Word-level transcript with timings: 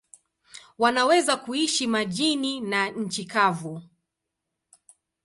Wanaweza 0.77 1.37
kuishi 1.37 1.87
majini 1.87 2.61
na 2.61 2.89
nchi 2.89 3.25
kavu. 3.25 3.81